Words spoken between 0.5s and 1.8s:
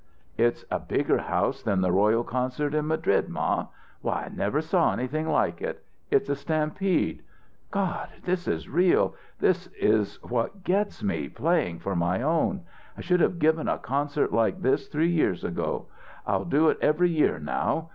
a bigger house